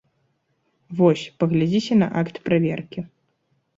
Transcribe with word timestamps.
Вось, 1.01 1.27
паглядзіце 1.43 1.93
на 2.03 2.07
акт 2.23 2.35
праверкі. 2.49 2.99